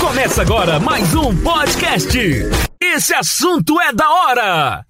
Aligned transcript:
Começa 0.00 0.42
agora 0.42 0.78
mais 0.78 1.12
um 1.12 1.36
podcast. 1.36 2.16
Esse 2.80 3.12
assunto 3.12 3.80
é 3.80 3.92
da 3.92 4.08
hora. 4.08 4.84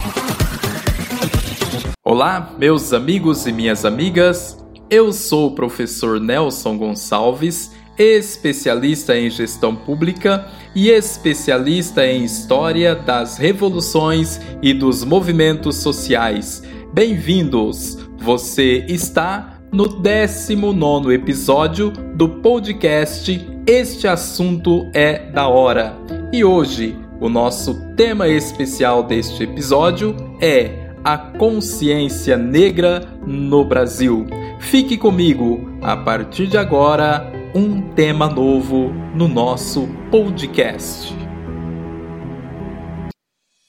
Olá, 2.05 2.55
meus 2.59 2.93
amigos 2.93 3.47
e 3.47 3.53
minhas 3.53 3.87
amigas. 3.87 4.63
Eu 4.91 5.11
sou 5.13 5.49
o 5.49 5.55
professor 5.55 6.21
Nelson 6.21 6.77
Gonçalves, 6.77 7.73
especialista 7.99 9.17
em 9.17 9.31
gestão 9.31 9.75
pública 9.75 10.47
e 10.75 10.91
especialista 10.91 12.07
em 12.07 12.25
história 12.25 12.95
das 12.95 13.39
revoluções 13.39 14.39
e 14.63 14.75
dos 14.75 15.05
movimentos 15.05 15.77
sociais. 15.77 16.63
Bem-vindos! 16.93 17.99
Você 18.19 18.85
está 18.89 19.59
no 19.73 19.89
19 19.89 21.15
episódio 21.15 21.91
do 21.91 22.29
podcast 22.29 23.58
Este 23.69 24.09
Assunto 24.09 24.91
é 24.95 25.31
da 25.31 25.47
Hora. 25.47 25.95
E 26.33 26.43
hoje, 26.43 26.97
o 27.21 27.29
nosso 27.29 27.75
tema 27.97 28.27
especial 28.27 29.03
deste 29.03 29.43
episódio 29.43 30.17
é 30.41 30.95
a 31.05 31.19
consciência 31.19 32.39
negra 32.39 33.01
no 33.27 33.63
Brasil. 33.67 34.27
Fique 34.59 34.97
comigo, 34.97 35.69
a 35.83 35.95
partir 35.99 36.47
de 36.47 36.57
agora, 36.57 37.31
um 37.55 37.93
tema 37.93 38.27
novo 38.27 38.91
no 39.15 39.29
nosso 39.29 39.87
podcast. 40.11 41.15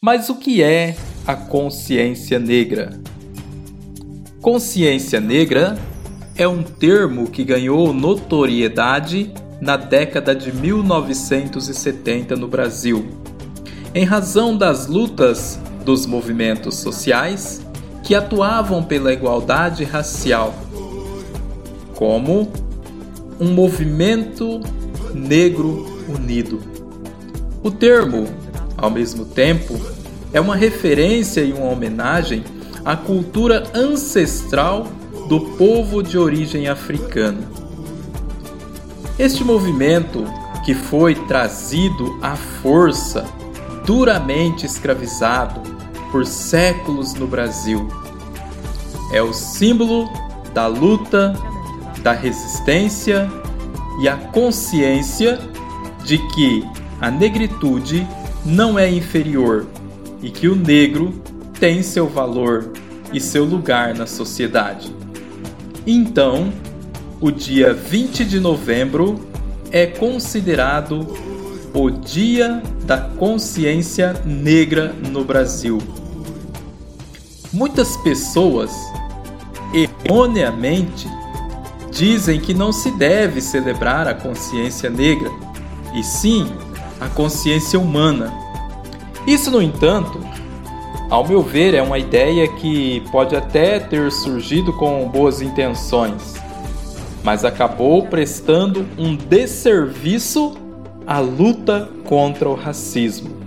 Mas 0.02 0.30
o 0.30 0.36
que 0.38 0.64
é 0.64 0.96
a 1.28 1.36
consciência 1.36 2.40
negra? 2.40 2.98
Consciência 4.42 5.20
negra 5.20 5.78
é 6.38 6.48
um 6.48 6.64
termo 6.64 7.30
que 7.30 7.44
ganhou 7.44 7.92
notoriedade 7.92 9.34
na 9.62 9.76
década 9.78 10.34
de 10.36 10.52
1970 10.52 12.36
no 12.36 12.48
Brasil, 12.48 13.06
em 13.94 14.06
razão 14.06 14.56
das 14.56 14.88
lutas 14.88 15.60
dos 15.84 16.06
movimentos 16.06 16.76
sociais 16.76 17.62
que 18.04 18.16
atuavam 18.16 18.84
pela 18.84 19.12
igualdade 19.12 19.84
racial, 19.84 20.54
como 21.96 22.52
um 23.40 23.52
movimento 23.54 24.62
negro 25.14 25.86
unido. 26.08 26.62
O 27.62 27.70
termo, 27.70 28.28
ao 28.78 28.90
mesmo 28.90 29.26
tempo, 29.26 29.80
é 30.32 30.40
uma 30.40 30.56
referência 30.56 31.42
e 31.42 31.52
uma 31.52 31.70
homenagem 31.70 32.44
à 32.86 32.96
cultura 32.96 33.64
ancestral 33.74 34.88
do 35.28 35.42
povo 35.58 36.02
de 36.02 36.18
origem 36.18 36.68
africana. 36.68 37.59
Este 39.20 39.44
movimento, 39.44 40.24
que 40.64 40.74
foi 40.74 41.14
trazido 41.14 42.18
à 42.22 42.38
força, 42.38 43.26
duramente 43.86 44.66
escravizado 44.66 45.60
por 46.10 46.26
séculos 46.26 47.14
no 47.16 47.28
Brasil, 47.28 47.86
é 49.12 49.22
o 49.22 49.34
símbolo 49.34 50.10
da 50.54 50.68
luta, 50.68 51.36
da 52.02 52.14
resistência 52.14 53.30
e 54.02 54.08
a 54.08 54.16
consciência 54.16 55.38
de 56.06 56.18
que 56.30 56.66
a 57.02 57.12
negritude 57.12 58.08
não 58.46 58.80
é 58.80 58.90
inferior 58.90 59.68
e 60.22 60.30
que 60.30 60.48
o 60.48 60.56
negro 60.56 61.14
tem 61.60 61.84
seu 61.84 62.08
valor 62.08 62.72
e 63.12 63.20
seu 63.20 63.44
lugar 63.44 63.94
na 63.94 64.08
sociedade. 64.08 64.96
Então, 65.86 66.54
o 67.22 67.32
dia 67.32 67.74
20 67.74 68.24
de 68.24 68.40
novembro 68.40 69.20
é 69.72 69.86
considerado 69.86 71.06
o 71.74 71.90
Dia 71.90 72.64
da 72.86 72.98
Consciência 72.98 74.14
Negra 74.26 74.94
no 75.12 75.26
Brasil. 75.26 75.80
Muitas 77.52 77.98
pessoas, 77.98 78.72
erroneamente, 79.74 81.10
dizem 81.92 82.40
que 82.40 82.54
não 82.54 82.72
se 82.72 82.90
deve 82.92 83.42
celebrar 83.42 84.08
a 84.08 84.14
consciência 84.14 84.90
negra, 84.90 85.30
e 85.94 86.04
sim 86.04 86.48
a 87.02 87.08
consciência 87.10 87.80
humana. 87.80 88.32
Isso, 89.28 89.52
no 89.52 89.62
entanto, 89.62 90.20
ao 91.10 91.28
meu 91.28 91.42
ver, 91.42 91.74
é 91.74 91.82
uma 91.82 92.00
ideia 92.00 92.48
que 92.48 93.02
pode 93.12 93.36
até 93.36 93.80
ter 93.80 94.12
surgido 94.12 94.72
com 94.74 95.08
boas 95.10 95.42
intenções, 95.42 96.36
mas 97.24 97.44
acabou 97.44 98.08
prestando 98.08 98.86
um 98.98 99.16
desserviço 99.16 100.56
à 101.06 101.20
luta 101.20 101.90
contra 102.06 102.50
o 102.50 102.56
racismo. 102.56 103.38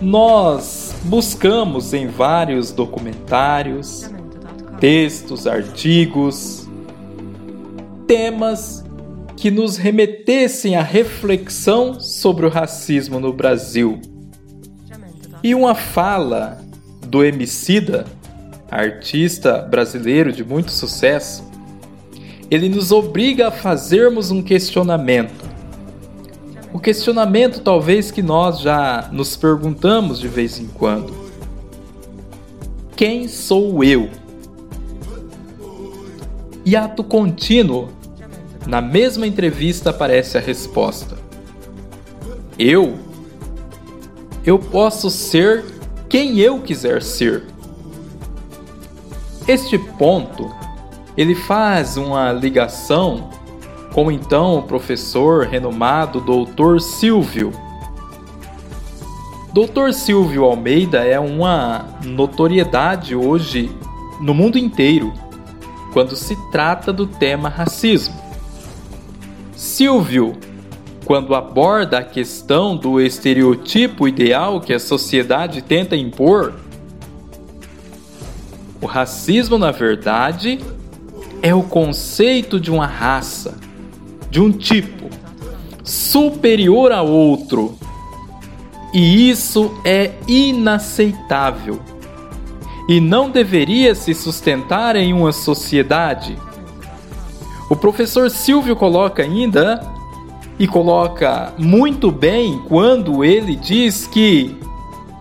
Nós 0.00 0.94
buscamos 1.04 1.94
em 1.94 2.08
vários 2.08 2.72
documentários, 2.72 4.10
textos, 4.80 5.46
artigos, 5.46 6.68
temas 8.06 8.84
que 9.36 9.50
nos 9.50 9.76
remetessem 9.76 10.76
à 10.76 10.82
reflexão 10.82 12.00
sobre 12.00 12.46
o 12.46 12.48
racismo 12.48 13.20
no 13.20 13.32
Brasil 13.32 14.00
e 15.42 15.54
uma 15.54 15.74
fala 15.74 16.62
do 17.06 17.24
Emicida, 17.24 18.06
artista 18.80 19.58
brasileiro 19.58 20.32
de 20.32 20.44
muito 20.44 20.72
sucesso, 20.72 21.44
ele 22.50 22.68
nos 22.68 22.92
obriga 22.92 23.48
a 23.48 23.50
fazermos 23.50 24.30
um 24.30 24.42
questionamento. 24.42 25.50
O 26.72 26.78
questionamento 26.78 27.60
talvez 27.60 28.10
que 28.10 28.22
nós 28.22 28.60
já 28.60 29.08
nos 29.12 29.36
perguntamos 29.36 30.18
de 30.18 30.28
vez 30.28 30.58
em 30.58 30.66
quando. 30.66 31.14
Quem 32.96 33.28
sou 33.28 33.84
eu? 33.84 34.08
E 36.64 36.76
ato 36.76 37.02
contínuo, 37.02 37.88
na 38.66 38.80
mesma 38.80 39.26
entrevista 39.26 39.90
aparece 39.90 40.38
a 40.38 40.40
resposta. 40.40 41.18
Eu 42.58 42.98
eu 44.44 44.58
posso 44.58 45.08
ser 45.08 45.64
quem 46.08 46.40
eu 46.40 46.60
quiser 46.60 47.00
ser. 47.02 47.44
Este 49.46 49.76
ponto 49.76 50.54
ele 51.16 51.34
faz 51.34 51.96
uma 51.96 52.32
ligação 52.32 53.30
com 53.92 54.10
então 54.10 54.58
o 54.58 54.62
professor 54.62 55.46
renomado 55.46 56.20
Dr. 56.20 56.80
Silvio. 56.80 57.52
Dr. 59.52 59.92
Silvio 59.92 60.44
Almeida 60.44 61.04
é 61.04 61.20
uma 61.20 61.84
notoriedade 62.04 63.14
hoje 63.14 63.70
no 64.20 64.32
mundo 64.32 64.58
inteiro 64.58 65.12
quando 65.92 66.16
se 66.16 66.36
trata 66.50 66.92
do 66.92 67.06
tema 67.06 67.50
racismo. 67.50 68.14
Silvio 69.54 70.34
quando 71.04 71.34
aborda 71.34 71.98
a 71.98 72.04
questão 72.04 72.76
do 72.76 73.00
estereotipo 73.00 74.06
ideal 74.06 74.60
que 74.60 74.72
a 74.72 74.78
sociedade 74.78 75.60
tenta 75.60 75.96
impor, 75.96 76.54
o 78.82 78.86
racismo, 78.86 79.56
na 79.56 79.70
verdade, 79.70 80.58
é 81.40 81.54
o 81.54 81.62
conceito 81.62 82.58
de 82.58 82.68
uma 82.68 82.84
raça, 82.84 83.56
de 84.28 84.40
um 84.40 84.50
tipo, 84.50 85.08
superior 85.84 86.90
a 86.90 87.00
outro. 87.00 87.78
E 88.92 89.30
isso 89.30 89.72
é 89.84 90.10
inaceitável. 90.26 91.80
E 92.88 93.00
não 93.00 93.30
deveria 93.30 93.94
se 93.94 94.12
sustentar 94.14 94.96
em 94.96 95.12
uma 95.12 95.30
sociedade. 95.30 96.36
O 97.70 97.76
professor 97.76 98.28
Silvio 98.32 98.74
coloca 98.74 99.22
ainda 99.22 99.80
e 100.58 100.66
coloca 100.66 101.54
muito 101.56 102.10
bem 102.10 102.60
quando 102.68 103.24
ele 103.24 103.54
diz 103.54 104.08
que 104.08 104.56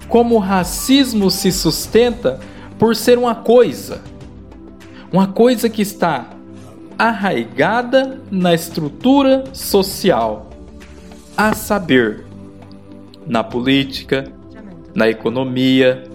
como 0.10 0.36
o 0.36 0.40
racismo 0.40 1.30
se 1.30 1.52
sustenta 1.52 2.40
por 2.82 2.96
ser 2.96 3.20
uma 3.20 3.36
coisa, 3.36 4.02
uma 5.14 5.28
coisa 5.28 5.70
que 5.70 5.84
está 5.84 6.32
arraigada 6.98 8.20
na 8.32 8.56
estrutura 8.56 9.44
social, 9.54 10.50
a 11.38 11.54
saber, 11.54 12.26
na 13.28 13.44
política, 13.44 14.24
na 14.96 15.08
economia 15.08 16.06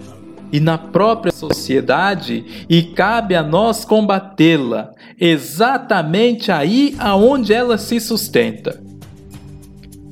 e 0.51 0.59
na 0.59 0.77
própria 0.77 1.31
sociedade, 1.31 2.65
e 2.67 2.83
cabe 2.83 3.33
a 3.33 3.41
nós 3.41 3.85
combatê-la 3.85 4.91
exatamente 5.17 6.51
aí 6.51 6.97
aonde 6.99 7.53
ela 7.53 7.77
se 7.77 7.97
sustenta. 8.01 8.83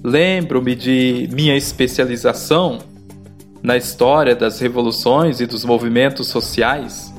Lembro-me 0.02 0.74
de 0.74 1.28
minha 1.34 1.58
especialização 1.58 2.95
na 3.66 3.76
história 3.76 4.36
das 4.36 4.60
revoluções 4.60 5.40
e 5.40 5.48
dos 5.48 5.66
movimentos 5.66 6.28
sociais, 6.28 7.12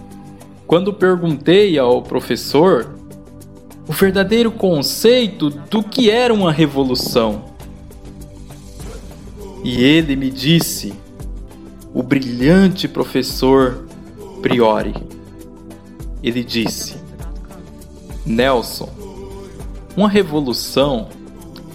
quando 0.65 0.93
perguntei 0.93 1.77
ao 1.77 2.01
professor 2.01 2.95
o 3.89 3.93
verdadeiro 3.93 4.53
conceito 4.53 5.51
do 5.51 5.83
que 5.83 6.09
era 6.09 6.33
uma 6.33 6.53
revolução. 6.53 7.47
E 9.65 9.83
ele 9.83 10.15
me 10.15 10.31
disse, 10.31 10.95
o 11.93 12.01
brilhante 12.01 12.87
professor 12.87 13.85
Priori. 14.41 14.95
Ele 16.23 16.45
disse: 16.45 16.95
Nelson, 18.25 18.89
uma 19.97 20.09
revolução 20.09 21.09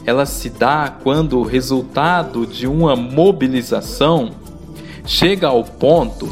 ela 0.06 0.26
se 0.26 0.50
dá 0.50 0.90
quando 1.04 1.40
o 1.40 1.44
resultado 1.44 2.48
de 2.48 2.68
uma 2.68 2.96
mobilização 2.96 4.41
chega 5.06 5.48
ao 5.48 5.64
ponto 5.64 6.30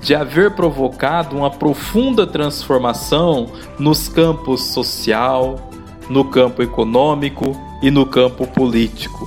de 0.00 0.14
haver 0.14 0.52
provocado 0.52 1.36
uma 1.36 1.50
profunda 1.50 2.26
transformação 2.26 3.48
nos 3.78 4.08
campos 4.08 4.62
social, 4.72 5.70
no 6.08 6.24
campo 6.24 6.62
econômico 6.62 7.56
e 7.82 7.90
no 7.90 8.06
campo 8.06 8.46
político. 8.46 9.26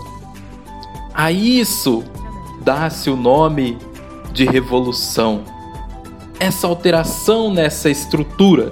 A 1.14 1.32
isso 1.32 2.04
dá-se 2.64 3.10
o 3.10 3.16
nome 3.16 3.78
de 4.34 4.46
revolução. 4.46 5.44
Essa 6.40 6.68
alteração 6.68 7.54
nessa 7.54 7.90
estrutura. 7.90 8.72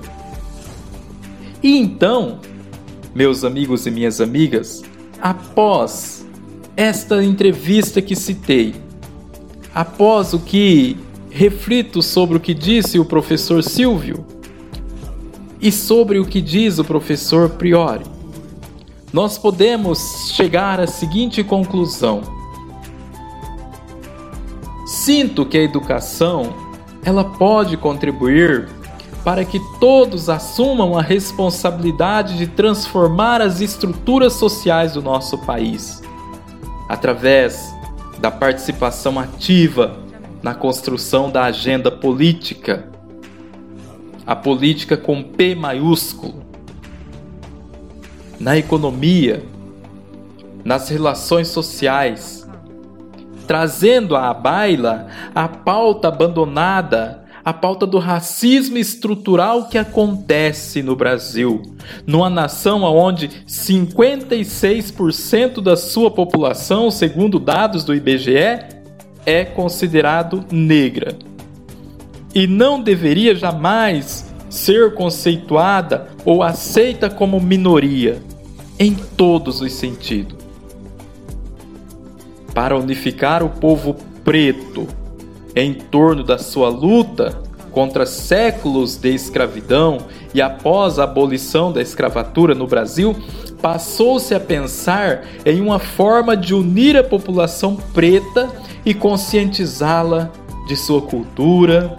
E 1.62 1.78
então, 1.78 2.40
meus 3.14 3.44
amigos 3.44 3.86
e 3.86 3.92
minhas 3.92 4.22
amigas, 4.22 4.82
após 5.22 6.26
esta 6.76 7.24
entrevista 7.24 8.02
que 8.02 8.16
citei, 8.16 8.74
após 9.80 10.34
o 10.34 10.40
que 10.40 10.98
reflito 11.32 12.02
sobre 12.02 12.36
o 12.36 12.40
que 12.42 12.54
disse 12.54 13.00
o 13.00 13.06
professor 13.06 13.64
Silvio 13.64 14.26
e 15.62 15.72
sobre 15.72 16.20
o 16.20 16.26
que 16.26 16.42
diz 16.42 16.80
o 16.80 16.84
professor 16.84 17.52
Priori, 17.52 18.04
nós 19.14 19.38
podemos 19.38 20.34
chegar 20.34 20.82
à 20.82 20.86
seguinte 20.86 21.42
conclusão. 21.46 22.24
Sinto 24.86 25.46
que 25.46 25.58
a 25.58 25.64
educação 25.64 26.54
ela 27.02 27.24
pode 27.24 27.78
contribuir 27.78 28.68
para 29.24 29.46
que 29.46 29.62
todos 29.80 30.28
assumam 30.28 30.98
a 30.98 31.02
responsabilidade 31.02 32.38
de 32.38 32.48
transformar 32.48 33.42
as 33.42 33.62
estruturas 33.62 34.34
sociais 34.34 34.96
do 34.96 35.02
nosso 35.02 35.38
país, 35.38 36.02
através 36.90 37.69
da 38.20 38.30
participação 38.30 39.20
ativa 39.20 39.98
na 40.44 40.54
construção 40.54 41.30
da 41.30 41.44
agenda 41.46 41.90
política, 41.90 42.88
a 44.26 44.36
política 44.36 44.96
com 44.96 45.24
P 45.24 45.56
maiúsculo, 45.56 46.44
na 48.40 48.58
economia, 48.58 49.44
nas 50.64 50.90
relações 50.90 51.48
sociais, 51.48 52.48
trazendo 53.48 54.16
à 54.16 54.34
baila 54.34 55.08
a 55.34 55.48
pauta 55.48 56.08
abandonada 56.08 57.26
a 57.50 57.54
pauta 57.54 57.86
do 57.88 57.98
racismo 57.98 58.78
estrutural 58.78 59.70
que 59.70 59.80
acontece 59.80 60.84
no 60.84 60.96
Brasil, 60.96 61.64
numa 62.06 62.30
nação 62.30 62.84
onde 62.84 63.28
56% 63.48 65.60
da 65.60 65.76
sua 65.76 66.12
população, 66.12 66.92
segundo 66.92 67.40
dados 67.40 67.84
do 67.84 67.96
IBGE, 67.96 68.60
é 69.26 69.44
considerado 69.44 70.46
negra. 70.52 71.18
E 72.36 72.46
não 72.46 72.84
deveria 72.84 73.34
jamais 73.34 74.32
ser 74.48 74.94
conceituada 74.94 76.10
ou 76.24 76.44
aceita 76.44 77.10
como 77.10 77.40
minoria, 77.40 78.22
em 78.78 78.94
todos 78.94 79.60
os 79.60 79.74
sentidos. 79.74 80.38
Para 82.54 82.78
unificar 82.78 83.42
o 83.42 83.50
povo 83.50 83.96
preto, 84.24 84.88
em 85.62 85.74
torno 85.74 86.24
da 86.24 86.38
sua 86.38 86.70
luta 86.70 87.42
contra 87.72 88.06
séculos 88.06 88.98
de 88.98 89.14
escravidão 89.14 90.00
e 90.34 90.42
após 90.42 91.00
a 91.00 91.04
abolição 91.04 91.72
da 91.72 91.82
escravatura 91.82 92.56
no 92.56 92.68
Brasil, 92.68 93.16
passou-se 93.62 94.34
a 94.34 94.40
pensar 94.40 95.26
em 95.46 95.62
uma 95.62 95.80
forma 95.80 96.36
de 96.36 96.54
unir 96.54 96.98
a 96.98 97.04
população 97.04 97.76
preta 97.94 98.50
e 98.86 98.94
conscientizá-la 98.94 100.32
de 100.68 100.76
sua 100.76 101.02
cultura, 101.02 101.96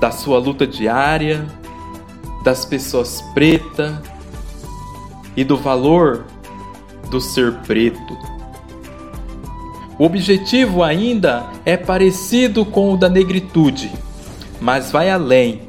da 0.00 0.10
sua 0.10 0.38
luta 0.38 0.66
diária, 0.66 1.46
das 2.44 2.64
pessoas 2.64 3.22
pretas 3.32 3.94
e 5.36 5.42
do 5.44 5.56
valor 5.56 6.24
do 7.10 7.20
ser 7.20 7.52
preto. 7.66 8.33
O 9.96 10.04
objetivo 10.04 10.82
ainda 10.82 11.46
é 11.64 11.76
parecido 11.76 12.64
com 12.64 12.92
o 12.92 12.96
da 12.96 13.08
negritude, 13.08 13.92
mas 14.60 14.90
vai 14.90 15.08
além, 15.08 15.62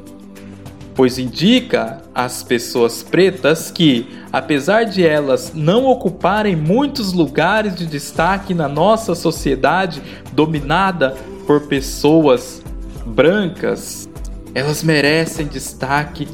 pois 0.96 1.16
indica 1.16 2.02
às 2.12 2.42
pessoas 2.42 3.04
pretas 3.04 3.70
que, 3.70 4.08
apesar 4.32 4.82
de 4.82 5.06
elas 5.06 5.52
não 5.54 5.86
ocuparem 5.86 6.56
muitos 6.56 7.12
lugares 7.12 7.76
de 7.76 7.86
destaque 7.86 8.52
na 8.52 8.68
nossa 8.68 9.14
sociedade 9.14 10.02
dominada 10.32 11.14
por 11.46 11.68
pessoas 11.68 12.62
brancas, 13.06 14.08
elas 14.52 14.82
merecem 14.82 15.46
destaque 15.46 16.26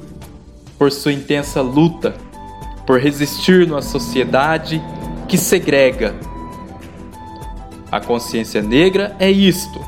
por 0.78 0.90
sua 0.90 1.12
intensa 1.12 1.60
luta 1.60 2.14
por 2.86 2.98
resistir 2.98 3.66
numa 3.66 3.82
sociedade 3.82 4.82
que 5.28 5.36
segrega 5.36 6.14
a 7.92 8.00
consciência 8.00 8.62
negra 8.62 9.14
é 9.18 9.30
isto: 9.30 9.78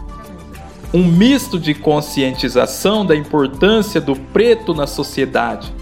um 0.93 1.03
misto 1.03 1.59
de 1.59 1.73
conscientização 1.73 3.05
da 3.07 3.17
importância 3.17 3.99
do 3.99 4.15
preto 4.15 4.75
na 4.75 4.87
sociedade, 4.87 5.73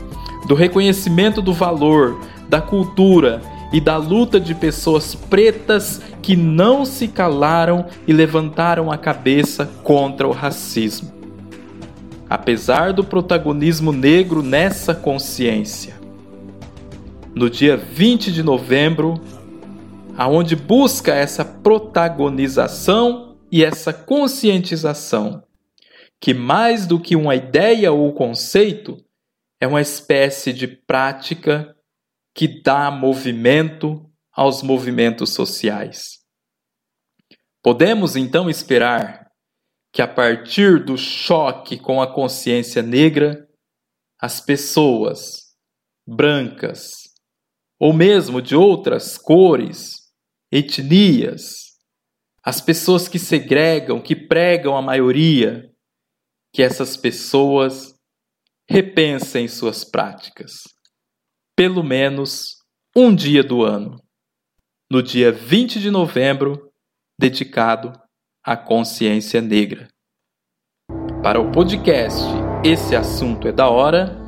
do 0.47 0.55
reconhecimento 0.55 1.43
do 1.43 1.53
valor, 1.53 2.21
da 2.49 2.61
cultura 2.61 3.43
e 3.73 3.81
da 3.81 3.97
luta 3.97 4.39
de 4.39 4.55
pessoas 4.55 5.17
pretas 5.17 6.01
que 6.23 6.37
não 6.37 6.85
se 6.85 7.09
calaram 7.09 7.87
e 8.07 8.13
levantaram 8.13 8.93
a 8.93 8.97
cabeça 8.97 9.67
contra 9.83 10.29
o 10.29 10.33
racismo. 10.33 11.11
Apesar 12.31 12.93
do 12.93 13.03
protagonismo 13.03 13.93
negro 13.93 14.43
nessa 14.43 14.95
consciência. 14.95 16.01
No 17.35 17.49
dia 17.49 17.77
20 17.77 18.31
de 18.31 18.43
novembro, 18.43 19.21
aonde 20.17 20.55
busca 20.55 21.15
essa 21.15 21.44
protagonização 21.44 23.41
e 23.51 23.65
essa 23.65 23.93
conscientização, 23.93 25.43
que 26.20 26.32
mais 26.34 26.87
do 26.87 27.01
que 27.01 27.17
uma 27.17 27.34
ideia 27.34 27.93
ou 27.93 28.13
conceito, 28.13 28.96
é 29.60 29.67
uma 29.67 29.81
espécie 29.81 30.53
de 30.53 30.67
prática 30.67 31.77
que 32.34 32.63
dá 32.63 32.91
movimento 32.91 34.10
aos 34.32 34.63
movimentos 34.63 35.31
sociais. 35.31 36.20
Podemos 37.63 38.17
então 38.17 38.48
esperar 38.48 39.31
que 39.93 40.01
a 40.01 40.08
partir 40.08 40.82
do 40.82 40.96
choque 40.96 41.79
com 41.79 42.01
a 42.01 42.13
consciência 42.13 42.82
negra, 42.82 43.46
as 44.19 44.41
pessoas 44.41 45.53
brancas 46.06 47.03
ou 47.79 47.93
mesmo 47.93 48.41
de 48.41 48.56
outras 48.56 49.19
cores 49.19 50.02
etnias, 50.53 51.73
as 52.44 52.61
pessoas 52.61 53.09
que 53.09 53.19
segregam, 53.19 54.03
que 54.03 54.15
pregam 54.15 54.77
a 54.77 54.82
maioria, 54.82 55.73
que 56.53 56.63
essas 56.63 56.94
pessoas 56.94 57.94
repensem 58.69 59.49
suas 59.49 59.82
práticas. 59.82 60.53
Pelo 61.56 61.82
menos 61.82 62.56
um 62.94 63.15
dia 63.15 63.43
do 63.43 63.63
ano, 63.63 63.97
no 64.91 65.03
dia 65.03 65.32
20 65.32 65.81
de 65.81 65.91
novembro, 65.91 66.71
dedicado 67.19 67.99
à 68.44 68.55
consciência 68.55 69.41
negra. 69.41 69.89
Para 71.23 71.41
o 71.41 71.51
podcast 71.51 72.21
Esse 72.63 72.94
Assunto 72.94 73.49
é 73.49 73.53
da 73.53 73.71
Hora, 73.71 74.19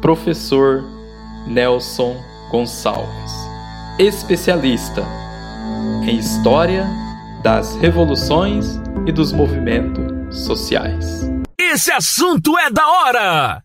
professor 0.00 0.82
Nelson 1.48 2.16
Gonçalves, 2.50 3.32
especialista 3.98 5.02
em 6.06 6.18
história 6.18 6.86
das 7.42 7.76
revoluções 7.76 8.80
e 9.06 9.12
dos 9.12 9.32
movimentos 9.32 10.44
sociais. 10.44 11.30
Esse 11.58 11.90
assunto 11.92 12.56
é 12.58 12.70
da 12.70 12.86
hora! 12.86 13.62